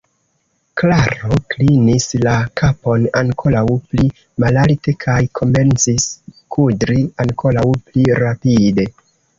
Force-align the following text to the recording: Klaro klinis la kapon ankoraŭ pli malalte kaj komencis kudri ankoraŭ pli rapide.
Klaro 0.81 1.35
klinis 1.53 2.07
la 2.23 2.33
kapon 2.63 3.05
ankoraŭ 3.23 3.63
pli 3.93 4.09
malalte 4.45 4.97
kaj 5.07 5.21
komencis 5.43 6.11
kudri 6.59 7.01
ankoraŭ 7.27 7.69
pli 7.87 8.11
rapide. 8.27 8.93